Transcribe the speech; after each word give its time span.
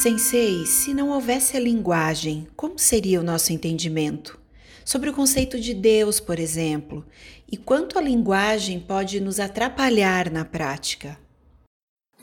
Sensei, 0.00 0.64
se 0.64 0.94
não 0.94 1.10
houvesse 1.10 1.58
a 1.58 1.60
linguagem, 1.60 2.46
como 2.56 2.78
seria 2.78 3.20
o 3.20 3.22
nosso 3.22 3.52
entendimento? 3.52 4.38
Sobre 4.82 5.10
o 5.10 5.12
conceito 5.12 5.60
de 5.60 5.74
Deus, 5.74 6.18
por 6.18 6.38
exemplo, 6.38 7.04
e 7.52 7.54
quanto 7.54 7.98
a 7.98 8.00
linguagem 8.00 8.80
pode 8.80 9.20
nos 9.20 9.38
atrapalhar 9.38 10.30
na 10.30 10.42
prática? 10.42 11.18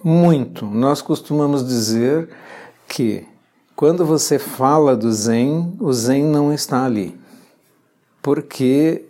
Muito. 0.03 0.65
Nós 0.65 1.03
costumamos 1.03 1.67
dizer 1.67 2.29
que 2.87 3.27
quando 3.75 4.03
você 4.03 4.39
fala 4.39 4.97
do 4.97 5.13
Zen, 5.13 5.77
o 5.79 5.93
Zen 5.93 6.23
não 6.23 6.51
está 6.51 6.83
ali. 6.83 7.15
Porque 8.23 9.05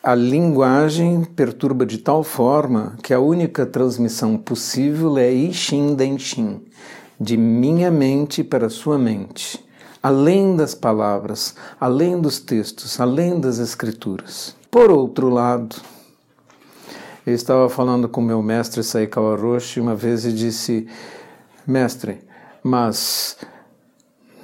a 0.00 0.14
linguagem 0.14 1.24
perturba 1.24 1.84
de 1.84 1.98
tal 1.98 2.22
forma 2.22 2.96
que 3.02 3.12
a 3.12 3.18
única 3.18 3.66
transmissão 3.66 4.38
possível 4.38 5.18
é 5.18 5.32
Ishin 5.32 5.96
Denshin, 5.96 6.62
de 7.20 7.36
minha 7.36 7.90
mente 7.90 8.42
para 8.42 8.68
sua 8.68 8.98
mente, 8.98 9.64
além 10.02 10.56
das 10.56 10.74
palavras, 10.74 11.54
além 11.80 12.20
dos 12.20 12.38
textos, 12.38 13.00
além 13.00 13.40
das 13.40 13.58
escrituras. 13.58 14.56
Por 14.70 14.90
outro 14.90 15.28
lado, 15.28 15.76
eu 17.26 17.34
estava 17.34 17.68
falando 17.70 18.08
com 18.08 18.20
meu 18.20 18.42
mestre 18.42 18.82
Saikawa 18.82 19.36
Roshi 19.36 19.80
uma 19.80 19.94
vez 19.94 20.24
e 20.24 20.32
disse: 20.32 20.86
Mestre, 21.66 22.18
mas 22.62 23.36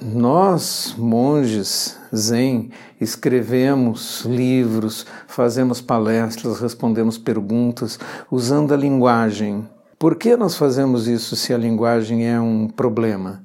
nós, 0.01 0.95
monges 0.97 1.95
zen, 2.15 2.71
escrevemos 2.99 4.25
livros, 4.25 5.05
fazemos 5.27 5.79
palestras, 5.79 6.59
respondemos 6.59 7.19
perguntas 7.19 7.99
usando 8.31 8.73
a 8.73 8.77
linguagem. 8.77 9.69
Por 10.01 10.15
que 10.15 10.35
nós 10.35 10.55
fazemos 10.55 11.07
isso 11.07 11.35
se 11.35 11.53
a 11.53 11.57
linguagem 11.59 12.27
é 12.27 12.41
um 12.41 12.67
problema? 12.67 13.43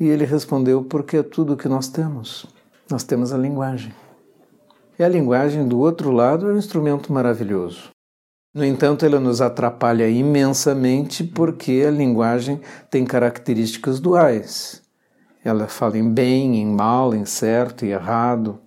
E 0.00 0.08
ele 0.08 0.24
respondeu: 0.24 0.82
porque 0.82 1.18
é 1.18 1.22
tudo 1.22 1.54
que 1.54 1.68
nós 1.68 1.88
temos. 1.88 2.46
Nós 2.90 3.04
temos 3.04 3.30
a 3.30 3.36
linguagem. 3.36 3.92
E 4.98 5.04
a 5.04 5.08
linguagem, 5.08 5.68
do 5.68 5.78
outro 5.78 6.10
lado, 6.10 6.48
é 6.48 6.54
um 6.54 6.56
instrumento 6.56 7.12
maravilhoso. 7.12 7.90
No 8.54 8.64
entanto, 8.64 9.04
ela 9.04 9.20
nos 9.20 9.42
atrapalha 9.42 10.08
imensamente 10.08 11.22
porque 11.22 11.84
a 11.86 11.90
linguagem 11.90 12.58
tem 12.90 13.04
características 13.04 14.00
duais. 14.00 14.80
Ela 15.44 15.68
fala 15.68 15.98
em 15.98 16.10
bem, 16.10 16.56
em 16.56 16.74
mal, 16.74 17.14
em 17.14 17.26
certo 17.26 17.84
e 17.84 17.90
errado, 17.90 18.58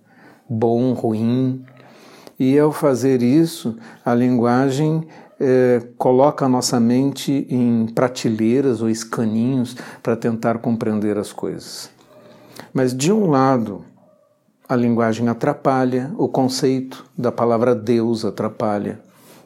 bom, 0.48 0.92
ruim. 0.92 1.64
E 2.38 2.56
ao 2.56 2.70
fazer 2.70 3.20
isso, 3.20 3.76
a 4.04 4.14
linguagem 4.14 5.08
é, 5.44 5.82
coloca 5.98 6.44
a 6.44 6.48
nossa 6.48 6.78
mente 6.78 7.44
em 7.50 7.86
prateleiras 7.86 8.80
ou 8.80 8.88
escaninhos 8.88 9.76
para 10.00 10.14
tentar 10.14 10.58
compreender 10.58 11.18
as 11.18 11.32
coisas. 11.32 11.90
Mas 12.72 12.96
de 12.96 13.12
um 13.12 13.28
lado, 13.28 13.84
a 14.68 14.76
linguagem 14.76 15.28
atrapalha, 15.28 16.12
o 16.16 16.28
conceito 16.28 17.04
da 17.18 17.32
palavra 17.32 17.74
Deus 17.74 18.24
atrapalha. 18.24 19.00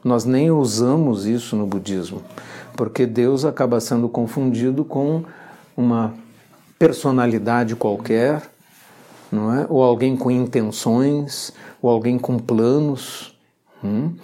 Nós 0.04 0.26
nem 0.26 0.50
usamos 0.50 1.24
isso 1.24 1.56
no 1.56 1.66
budismo, 1.66 2.22
porque 2.76 3.06
Deus 3.06 3.46
acaba 3.46 3.80
sendo 3.80 4.06
confundido 4.06 4.84
com 4.84 5.24
uma 5.74 6.12
personalidade 6.78 7.74
qualquer, 7.74 8.42
não 9.32 9.52
é? 9.52 9.66
Ou 9.68 9.82
alguém 9.82 10.14
com 10.14 10.30
intenções, 10.30 11.52
ou 11.80 11.90
alguém 11.90 12.18
com 12.18 12.38
planos. 12.38 13.35
Hum? 13.82 14.14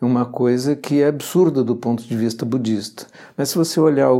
Uma 0.00 0.24
coisa 0.24 0.76
que 0.76 1.02
é 1.02 1.08
absurda 1.08 1.64
do 1.64 1.74
ponto 1.74 2.02
de 2.02 2.16
vista 2.16 2.44
budista. 2.44 3.06
Mas 3.36 3.50
se 3.50 3.56
você 3.56 3.80
olhar 3.80 4.10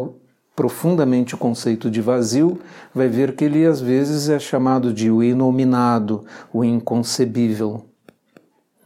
profundamente 0.57 1.37
o 1.37 1.39
conceito 1.39 1.89
de 1.89 2.01
vazio, 2.01 2.61
vai 2.93 3.07
ver 3.07 3.37
que 3.37 3.45
ele 3.45 3.65
às 3.65 3.81
vezes 3.81 4.29
é 4.29 4.39
chamado 4.39 4.93
de 4.93 5.11
o 5.11 5.23
inominado, 5.23 6.25
o 6.53 6.65
inconcebível, 6.65 7.85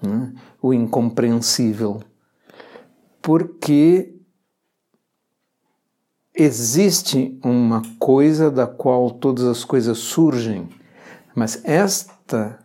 né? 0.02 0.34
o 0.60 0.74
incompreensível. 0.74 2.02
Porque 3.22 4.14
existe 6.34 7.38
uma 7.42 7.82
coisa 7.98 8.50
da 8.50 8.66
qual 8.66 9.10
todas 9.10 9.44
as 9.44 9.64
coisas 9.64 9.96
surgem, 9.96 10.68
mas 11.34 11.64
esta 11.64 12.58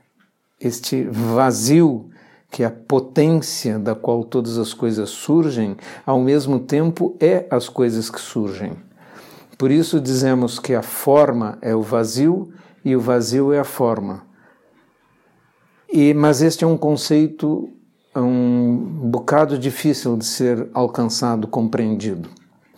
este 0.60 1.04
vazio 1.04 2.10
que 2.50 2.64
é 2.64 2.66
a 2.66 2.72
potência 2.72 3.78
da 3.78 3.94
qual 3.94 4.24
todas 4.24 4.58
as 4.58 4.74
coisas 4.74 5.10
surgem, 5.10 5.76
ao 6.06 6.20
mesmo 6.20 6.60
tempo 6.60 7.16
é 7.20 7.46
as 7.50 7.68
coisas 7.70 8.10
que 8.10 8.20
surgem. 8.20 8.74
Por 9.58 9.72
isso 9.72 10.00
dizemos 10.00 10.60
que 10.60 10.74
a 10.74 10.82
forma 10.82 11.58
é 11.62 11.76
o 11.76 11.82
vazio 11.82 12.54
e 12.86 12.96
o 12.96 13.00
vazio 13.00 13.52
é 13.52 13.60
a 13.60 13.64
forma. 13.64 14.24
E, 15.92 16.14
mas 16.14 16.42
este 16.42 16.64
é 16.64 16.68
um 16.68 16.78
conceito 16.78 17.70
um 18.22 18.76
bocado 19.10 19.58
difícil 19.58 20.18
de 20.18 20.26
ser 20.26 20.68
alcançado, 20.74 21.48
compreendido. 21.48 22.30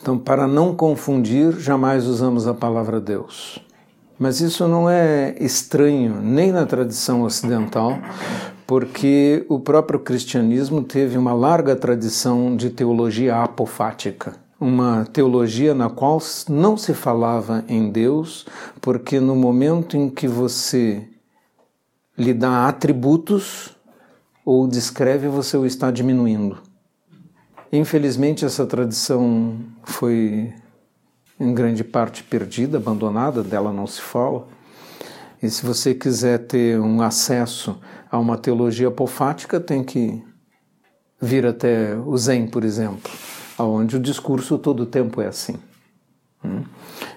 Então, 0.02 0.18
para 0.18 0.48
não 0.48 0.76
confundir, 0.76 1.58
jamais 1.60 2.06
usamos 2.06 2.48
a 2.48 2.54
palavra 2.54 3.00
Deus. 3.00 3.64
Mas 4.18 4.42
isso 4.42 4.68
não 4.68 4.90
é 4.90 5.36
estranho 5.40 6.22
nem 6.22 6.52
na 6.52 6.66
tradição 6.66 7.22
ocidental, 7.22 7.98
porque 8.70 9.44
o 9.50 9.60
próprio 9.60 10.00
cristianismo 10.00 10.84
teve 10.84 11.18
uma 11.18 11.34
larga 11.34 11.76
tradição 11.76 12.56
de 12.56 12.70
teologia 12.70 13.42
apofática. 13.42 14.36
Uma 14.62 15.06
teologia 15.12 15.74
na 15.74 15.90
qual 15.90 16.20
não 16.48 16.78
se 16.78 16.94
falava 16.94 17.66
em 17.68 17.90
Deus, 17.90 18.46
porque 18.80 19.20
no 19.20 19.36
momento 19.36 19.98
em 19.98 20.08
que 20.08 20.28
você 20.28 21.02
lhe 22.16 22.32
dá 22.32 22.68
atributos 22.68 23.76
ou 24.46 24.68
descreve, 24.68 25.28
você 25.28 25.58
o 25.58 25.66
está 25.66 25.90
diminuindo. 25.90 26.60
Infelizmente, 27.74 28.46
essa 28.46 28.68
tradição 28.68 29.58
foi 29.82 30.54
em 31.40 31.56
grande 31.56 31.84
parte 31.84 32.22
perdida, 32.24 32.78
abandonada, 32.78 33.42
dela 33.42 33.74
não 33.74 33.88
se 33.88 34.00
fala. 34.00 34.46
E 35.42 35.50
se 35.50 35.66
você 35.66 35.94
quiser 35.94 36.40
ter 36.40 36.80
um 36.80 37.02
acesso 37.02 37.80
a 38.12 38.18
uma 38.20 38.38
teologia 38.38 38.88
apofática, 38.88 39.60
tem 39.60 39.84
que 39.84 40.24
vir 41.22 41.46
até 41.46 41.96
o 41.96 42.18
Zen, 42.18 42.48
por 42.48 42.64
exemplo, 42.64 43.12
onde 43.58 43.98
o 43.98 44.00
discurso 44.00 44.58
todo 44.58 44.84
o 44.84 44.86
tempo 44.86 45.22
é 45.22 45.28
assim. 45.28 45.56
Hum? 46.44 46.64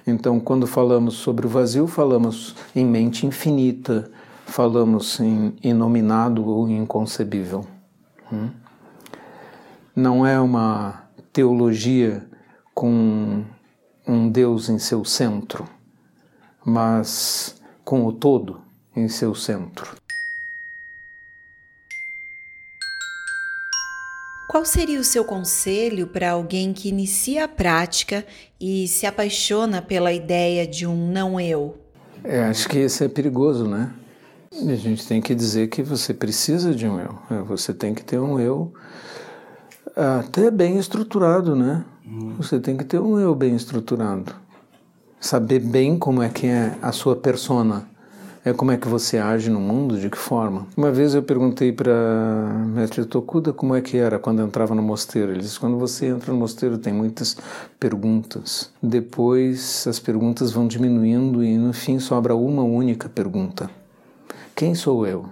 Então, 0.07 0.41
quando 0.41 0.67
falamos 0.67 1.15
sobre 1.15 1.47
o 1.47 1.49
vazio, 1.49 1.87
falamos 1.87 2.55
em 2.75 2.85
mente 2.85 3.27
infinita, 3.27 4.11
falamos 4.47 5.21
em 5.21 5.55
inominado 5.63 6.45
ou 6.45 6.69
inconcebível. 6.69 7.65
Hum? 8.33 8.49
não 9.95 10.27
é 10.27 10.41
uma 10.41 11.05
teologia 11.33 12.27
com 12.75 13.45
um 14.07 14.29
Deus 14.29 14.69
em 14.69 14.79
seu 14.79 15.05
centro, 15.05 15.67
mas 16.65 17.61
com 17.85 18.07
o 18.07 18.13
todo 18.13 18.61
em 18.95 19.09
seu 19.09 19.35
centro. 19.35 19.97
Qual 24.49 24.67
seria 24.67 25.01
o 25.01 25.05
seu 25.05 25.25
conselho 25.25 26.07
para 26.07 26.33
alguém 26.33 26.75
que 26.75 26.91
inicia 26.91 27.45
a 27.45 27.49
prática 27.49 28.25
e 28.61 28.87
se 28.87 29.07
apaixona 29.07 29.81
pela 29.81 30.13
ideia 30.13 30.67
de 30.67 30.87
um 30.87 31.11
não 31.11 31.41
eu? 31.41 31.79
É, 32.23 32.45
acho 32.45 32.69
que 32.69 32.79
isso 32.79 33.03
é 33.03 33.09
perigoso, 33.09 33.67
né? 33.67 33.93
A 34.53 34.75
gente 34.75 35.07
tem 35.07 35.23
que 35.23 35.35
dizer 35.35 35.69
que 35.69 35.83
você 35.83 36.13
precisa 36.13 36.75
de 36.75 36.87
um 36.87 37.01
eu. 37.01 37.19
É, 37.31 37.43
você 37.43 37.73
tem 37.73 37.95
que 37.95 38.05
ter 38.05 38.19
um 38.19 38.39
eu 38.39 38.71
até 39.97 40.51
bem 40.51 40.79
estruturado, 40.79 41.57
né? 41.57 41.85
Hum. 42.07 42.35
Você 42.37 42.61
tem 42.61 42.77
que 42.77 42.85
ter 42.85 43.01
um 43.01 43.19
eu 43.19 43.35
bem 43.35 43.57
estruturado. 43.57 44.35
Saber 45.23 45.61
bem 45.61 45.97
como 45.97 46.21
é 46.21 46.29
que 46.29 46.49
é 46.49 46.77
a 46.83 46.91
sua 46.91 47.15
persona. 47.15 47.87
É 48.45 48.53
como 48.53 48.73
é 48.73 48.77
que 48.77 48.89
você 48.89 49.19
age 49.19 49.49
no 49.51 49.61
mundo, 49.61 49.97
de 49.97 50.11
que 50.11 50.19
forma. 50.19 50.67
Uma 50.77 50.91
vez 50.91 51.15
eu 51.15 51.23
perguntei 51.23 51.71
para 51.71 51.93
mestre 52.67 53.05
Tokuda 53.05 53.53
como 53.53 53.77
é 53.77 53.81
que 53.81 53.97
era 53.97 54.19
quando 54.19 54.43
entrava 54.43 54.75
no 54.75 54.83
mosteiro. 54.83 55.31
Ele 55.31 55.39
disse: 55.39 55.61
quando 55.61 55.79
você 55.79 56.07
entra 56.07 56.33
no 56.33 56.41
mosteiro 56.41 56.77
tem 56.77 56.93
muitas 56.93 57.37
perguntas. 57.79 58.73
Depois 58.83 59.87
as 59.87 60.01
perguntas 60.01 60.51
vão 60.51 60.67
diminuindo 60.67 61.45
e 61.45 61.57
no 61.57 61.73
fim 61.73 62.01
sobra 62.01 62.35
uma 62.35 62.65
única 62.65 63.09
pergunta: 63.09 63.71
Quem 64.57 64.75
sou 64.75 65.07
eu? 65.07 65.27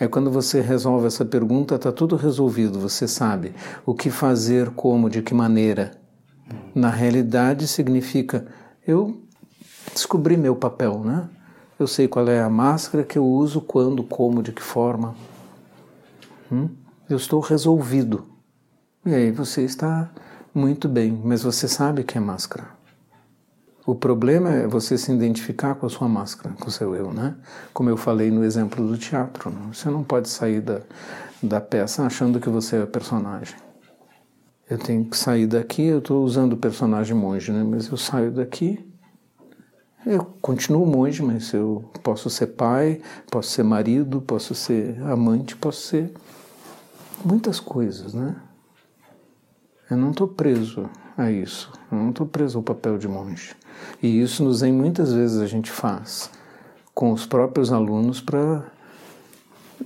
É 0.00 0.08
quando 0.08 0.32
você 0.32 0.60
resolve 0.60 1.06
essa 1.06 1.24
pergunta, 1.24 1.76
está 1.76 1.92
tudo 1.92 2.16
resolvido, 2.16 2.80
você 2.80 3.06
sabe 3.06 3.54
o 3.86 3.94
que 3.94 4.10
fazer, 4.10 4.70
como, 4.70 5.08
de 5.08 5.22
que 5.22 5.32
maneira. 5.32 5.92
Na 6.74 6.90
realidade, 6.90 7.68
significa 7.68 8.44
eu 8.86 9.20
descobri 9.92 10.36
meu 10.36 10.54
papel, 10.54 11.00
né? 11.00 11.28
Eu 11.78 11.86
sei 11.86 12.08
qual 12.08 12.26
é 12.28 12.40
a 12.40 12.48
máscara 12.48 13.04
que 13.04 13.18
eu 13.18 13.24
uso, 13.24 13.60
quando, 13.60 14.02
como, 14.02 14.42
de 14.42 14.52
que 14.52 14.62
forma. 14.62 15.14
Hum? 16.50 16.68
Eu 17.08 17.16
estou 17.16 17.40
resolvido. 17.40 18.24
E 19.04 19.14
aí 19.14 19.30
você 19.30 19.62
está 19.62 20.10
muito 20.54 20.88
bem, 20.88 21.20
mas 21.22 21.42
você 21.42 21.68
sabe 21.68 22.02
que 22.02 22.16
é 22.16 22.20
máscara. 22.20 22.64
O 23.84 23.94
problema 23.94 24.50
é 24.50 24.66
você 24.66 24.98
se 24.98 25.12
identificar 25.12 25.74
com 25.76 25.86
a 25.86 25.90
sua 25.90 26.08
máscara, 26.08 26.54
com 26.58 26.66
o 26.66 26.70
seu 26.72 26.94
eu, 26.94 27.12
né? 27.12 27.36
Como 27.72 27.88
eu 27.88 27.96
falei 27.96 28.30
no 28.30 28.42
exemplo 28.42 28.84
do 28.84 28.98
teatro. 28.98 29.50
Né? 29.50 29.60
Você 29.72 29.88
não 29.90 30.02
pode 30.02 30.28
sair 30.28 30.60
da, 30.60 30.80
da 31.40 31.60
peça 31.60 32.04
achando 32.04 32.40
que 32.40 32.48
você 32.48 32.78
é 32.78 32.86
personagem. 32.86 33.65
Eu 34.68 34.78
tenho 34.78 35.04
que 35.04 35.16
sair 35.16 35.46
daqui, 35.46 35.82
eu 35.82 35.98
estou 35.98 36.24
usando 36.24 36.54
o 36.54 36.56
personagem 36.56 37.14
monge, 37.14 37.52
né? 37.52 37.62
Mas 37.62 37.86
eu 37.88 37.96
saio 37.96 38.32
daqui, 38.32 38.84
eu 40.04 40.24
continuo 40.40 40.86
monge, 40.86 41.22
mas 41.22 41.52
eu 41.52 41.84
posso 42.02 42.30
ser 42.30 42.48
pai, 42.48 43.00
posso 43.30 43.50
ser 43.50 43.62
marido, 43.62 44.20
posso 44.20 44.54
ser 44.54 45.00
amante, 45.02 45.56
posso 45.56 45.82
ser 45.82 46.12
muitas 47.24 47.60
coisas, 47.60 48.14
né? 48.14 48.36
Eu 49.90 49.96
não 49.96 50.10
estou 50.10 50.26
preso 50.26 50.88
a 51.16 51.30
isso, 51.30 51.72
eu 51.90 51.98
não 51.98 52.10
estou 52.10 52.26
preso 52.26 52.58
ao 52.58 52.62
papel 52.62 52.98
de 52.98 53.06
monge. 53.06 53.54
E 54.02 54.20
isso 54.20 54.42
nos 54.42 54.62
em 54.62 54.72
muitas 54.72 55.12
vezes 55.12 55.40
a 55.40 55.46
gente 55.46 55.70
faz 55.70 56.30
com 56.94 57.12
os 57.12 57.26
próprios 57.26 57.72
alunos 57.72 58.20
para 58.20 58.64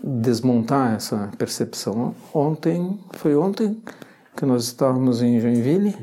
desmontar 0.02 0.94
essa 0.94 1.30
percepção. 1.36 2.14
Ontem, 2.32 2.98
foi 3.12 3.34
ontem 3.36 3.82
que 4.36 4.46
nós 4.46 4.64
estávamos 4.64 5.22
em 5.22 5.40
Joinville? 5.40 5.96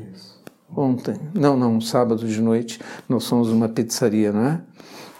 Ontem. 0.76 1.18
Não, 1.34 1.56
não, 1.56 1.80
sábado 1.80 2.26
de 2.26 2.40
noite, 2.40 2.80
nós 3.08 3.26
fomos 3.26 3.48
numa 3.48 3.68
pizzaria, 3.68 4.32
não 4.32 4.44
é? 4.44 4.60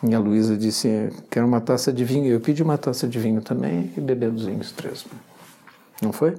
E 0.07 0.15
a 0.15 0.19
Luísa 0.19 0.57
disse, 0.57 1.11
quero 1.31 1.47
uma 1.47 1.61
taça 1.61 1.93
de 1.93 2.05
vinho. 2.05 2.27
Eu 2.27 2.41
pedi 2.41 2.63
uma 2.63 2.79
taça 2.79 3.09
de 3.09 3.19
vinho 3.19 3.41
também 3.41 3.93
e 3.97 4.01
bebemos 4.01 4.45
vinhos 4.45 4.71
três. 4.73 5.05
Não 6.01 6.13
foi? 6.13 6.37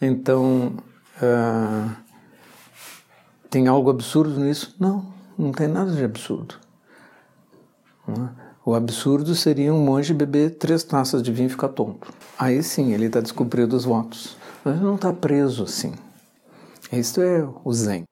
Então, 0.00 0.74
uh, 1.22 1.96
tem 3.50 3.68
algo 3.68 3.90
absurdo 3.90 4.40
nisso? 4.40 4.74
Não, 4.80 5.12
não 5.38 5.52
tem 5.52 5.68
nada 5.68 5.92
de 5.92 6.02
absurdo. 6.02 6.56
É? 8.08 8.47
O 8.68 8.74
absurdo 8.74 9.34
seria 9.34 9.72
um 9.72 9.82
monge 9.82 10.12
beber 10.12 10.50
três 10.56 10.84
taças 10.84 11.22
de 11.22 11.32
vinho 11.32 11.46
e 11.46 11.50
ficar 11.50 11.68
tonto. 11.68 12.12
Aí 12.38 12.62
sim, 12.62 12.92
ele 12.92 13.06
está 13.06 13.18
descumprindo 13.18 13.74
os 13.74 13.86
votos. 13.86 14.36
Mas 14.62 14.78
não 14.78 14.96
está 14.96 15.10
preso 15.10 15.64
assim. 15.64 15.94
Isto 16.92 17.22
é 17.22 17.48
o 17.64 17.72
Zen. 17.72 18.04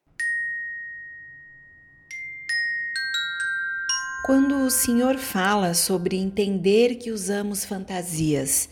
Quando 4.24 4.64
o 4.64 4.70
Senhor 4.70 5.18
fala 5.18 5.74
sobre 5.74 6.16
entender 6.16 6.94
que 6.94 7.10
usamos 7.10 7.66
fantasias, 7.66 8.70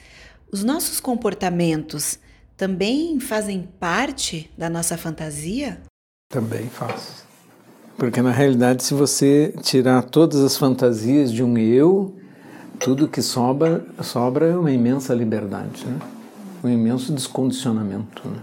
os 0.50 0.64
nossos 0.64 1.00
comportamentos 1.00 2.18
também 2.56 3.20
fazem 3.20 3.68
parte 3.78 4.50
da 4.56 4.70
nossa 4.70 4.96
fantasia? 4.96 5.82
Também 6.30 6.66
faz. 6.70 7.26
Porque 7.96 8.20
na 8.20 8.30
realidade, 8.30 8.82
se 8.82 8.92
você 8.92 9.54
tirar 9.62 10.02
todas 10.02 10.40
as 10.40 10.56
fantasias 10.56 11.32
de 11.32 11.42
um 11.42 11.56
eu, 11.56 12.14
tudo 12.78 13.08
que 13.08 13.22
sobra, 13.22 13.84
sobra 14.02 14.46
é 14.46 14.56
uma 14.56 14.72
imensa 14.72 15.14
liberdade, 15.14 15.86
né? 15.86 15.98
um 16.62 16.68
imenso 16.68 17.12
descondicionamento. 17.12 18.28
Né? 18.28 18.38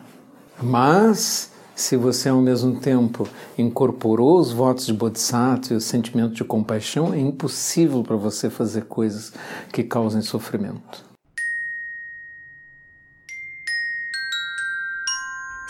Mas, 0.62 1.52
se 1.76 1.98
você 1.98 2.30
ao 2.30 2.42
mesmo 2.42 2.80
tempo 2.80 3.28
incorporou 3.58 4.40
os 4.40 4.52
votos 4.52 4.86
de 4.86 4.94
Bodhisattva 4.94 5.74
e 5.74 5.78
o 5.78 5.82
sentimento 5.82 6.34
de 6.34 6.44
compaixão, 6.44 7.14
é 7.14 7.20
impossível 7.20 8.04
para 8.04 8.16
você 8.16 8.50
fazer 8.50 8.86
coisas 8.86 9.34
que 9.72 9.84
causem 9.84 10.22
sofrimento. 10.22 11.11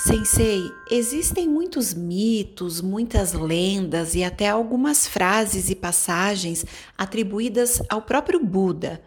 Sensei, 0.04 0.74
existem 0.90 1.48
muitos 1.48 1.94
mitos, 1.94 2.82
muitas 2.82 3.34
lendas 3.34 4.16
e 4.16 4.24
até 4.24 4.50
algumas 4.50 5.08
frases 5.08 5.70
e 5.70 5.76
passagens 5.76 6.66
atribuídas 6.98 7.80
ao 7.88 8.02
próprio 8.02 8.44
Buda. 8.44 9.00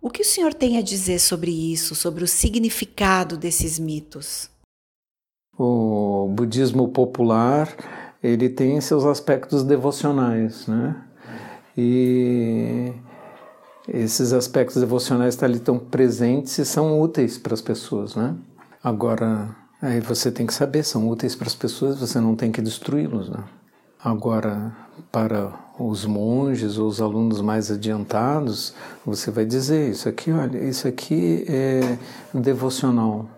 O 0.00 0.08
que 0.08 0.22
o 0.22 0.24
senhor 0.24 0.54
tem 0.54 0.78
a 0.78 0.82
dizer 0.82 1.18
sobre 1.18 1.50
isso, 1.50 1.96
sobre 1.96 2.22
o 2.22 2.28
significado 2.28 3.36
desses 3.36 3.76
mitos? 3.76 4.48
O 5.58 6.28
budismo 6.32 6.90
popular, 6.90 7.68
ele 8.22 8.48
tem 8.48 8.80
seus 8.80 9.04
aspectos 9.04 9.64
devocionais, 9.64 10.68
né? 10.68 10.94
E 11.76 12.92
esses 13.88 14.32
aspectos 14.32 14.76
devocionais 14.76 15.42
ali 15.42 15.56
estão 15.56 15.76
presentes 15.76 16.56
e 16.58 16.64
são 16.64 17.00
úteis 17.00 17.36
para 17.36 17.52
as 17.52 17.60
pessoas, 17.60 18.14
né? 18.14 18.36
Agora, 18.80 19.65
Aí 19.86 20.00
você 20.00 20.32
tem 20.32 20.44
que 20.44 20.52
saber, 20.52 20.82
são 20.82 21.08
úteis 21.08 21.36
para 21.36 21.46
as 21.46 21.54
pessoas, 21.54 22.00
você 22.00 22.18
não 22.18 22.34
tem 22.34 22.50
que 22.50 22.60
destruí-los. 22.60 23.28
Né? 23.28 23.38
Agora, 24.02 24.76
para 25.12 25.52
os 25.78 26.04
monges 26.04 26.76
ou 26.76 26.88
os 26.88 27.00
alunos 27.00 27.40
mais 27.40 27.70
adiantados, 27.70 28.74
você 29.04 29.30
vai 29.30 29.44
dizer 29.44 29.88
isso 29.88 30.08
aqui, 30.08 30.32
olha, 30.32 30.58
isso 30.58 30.88
aqui 30.88 31.44
é 31.48 31.98
devocional. 32.34 33.28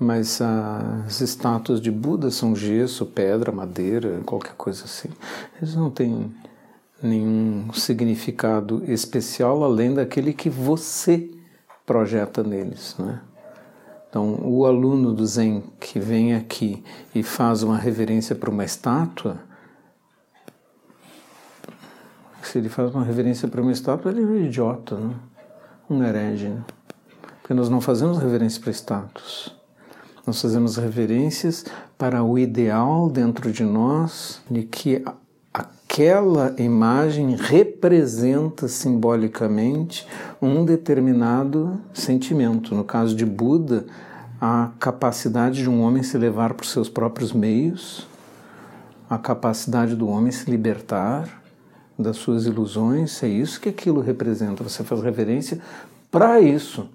Mas 0.00 0.40
as 0.42 1.20
estátuas 1.20 1.80
de 1.80 1.92
Buda 1.92 2.28
são 2.28 2.56
gesso, 2.56 3.06
pedra, 3.06 3.52
madeira, 3.52 4.20
qualquer 4.26 4.54
coisa 4.54 4.84
assim. 4.84 5.10
Eles 5.62 5.76
não 5.76 5.92
têm 5.92 6.34
nenhum 7.00 7.72
significado 7.72 8.82
especial 8.88 9.62
além 9.62 9.94
daquele 9.94 10.32
que 10.32 10.50
você 10.50 11.30
projeta 11.86 12.42
neles, 12.42 12.96
né? 12.98 13.20
Então, 14.16 14.38
o 14.42 14.64
aluno 14.64 15.12
do 15.12 15.26
Zen 15.26 15.62
que 15.78 16.00
vem 16.00 16.34
aqui 16.34 16.82
e 17.14 17.22
faz 17.22 17.62
uma 17.62 17.76
reverência 17.76 18.34
para 18.34 18.48
uma 18.48 18.64
estátua, 18.64 19.36
se 22.42 22.56
ele 22.56 22.70
faz 22.70 22.94
uma 22.94 23.04
reverência 23.04 23.46
para 23.46 23.60
uma 23.60 23.72
estátua, 23.72 24.10
ele 24.10 24.22
é 24.22 24.24
um 24.24 24.36
idiota, 24.36 24.96
né? 24.96 25.14
um 25.90 26.02
herege. 26.02 26.48
Né? 26.48 26.64
Porque 27.42 27.52
nós 27.52 27.68
não 27.68 27.78
fazemos 27.78 28.16
reverência 28.16 28.58
para 28.58 28.70
estátuas. 28.70 29.54
Nós 30.26 30.40
fazemos 30.40 30.78
reverências 30.78 31.66
para 31.98 32.24
o 32.24 32.38
ideal 32.38 33.10
dentro 33.10 33.52
de 33.52 33.64
nós 33.64 34.40
de 34.50 34.62
que 34.62 35.04
aquela 35.96 36.54
imagem 36.58 37.34
representa 37.36 38.68
simbolicamente 38.68 40.06
um 40.42 40.62
determinado 40.62 41.80
sentimento. 41.94 42.74
No 42.74 42.84
caso 42.84 43.16
de 43.16 43.24
Buda, 43.24 43.86
a 44.38 44.72
capacidade 44.78 45.62
de 45.62 45.70
um 45.70 45.80
homem 45.80 46.02
se 46.02 46.18
levar 46.18 46.52
por 46.52 46.66
seus 46.66 46.90
próprios 46.90 47.32
meios, 47.32 48.06
a 49.08 49.16
capacidade 49.16 49.96
do 49.96 50.06
homem 50.06 50.30
se 50.30 50.50
libertar 50.50 51.42
das 51.98 52.18
suas 52.18 52.44
ilusões, 52.44 53.22
é 53.22 53.28
isso 53.28 53.58
que 53.58 53.70
aquilo 53.70 54.02
representa. 54.02 54.62
Você 54.62 54.84
faz 54.84 55.00
reverência 55.00 55.58
para 56.10 56.38
isso, 56.42 56.90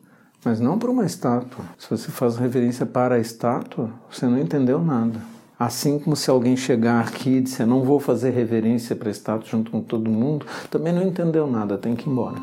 mas 0.45 0.59
não 0.59 0.77
para 0.77 0.91
uma 0.91 1.07
estátua. 1.07 1.65
Se 1.79 1.89
você 1.89 2.11
faz 2.11 2.37
reverência 2.37 2.85
para 2.85 3.15
a 3.15 3.19
estátua, 3.19 3.89
você 4.11 4.27
não 4.27 4.37
entendeu 4.37 4.79
nada. 4.79 5.40
Assim 5.63 5.99
como 5.99 6.15
se 6.15 6.27
alguém 6.27 6.57
chegar 6.57 7.01
aqui 7.01 7.37
e 7.37 7.41
disser 7.41 7.67
não 7.67 7.83
vou 7.83 7.99
fazer 7.99 8.31
reverência 8.31 8.95
para 8.95 9.11
estátua 9.11 9.47
junto 9.47 9.69
com 9.69 9.79
todo 9.79 10.09
mundo, 10.09 10.43
também 10.71 10.91
não 10.91 11.03
entendeu 11.03 11.45
nada, 11.45 11.77
tem 11.77 11.95
que 11.95 12.09
ir 12.09 12.11
embora. 12.11 12.41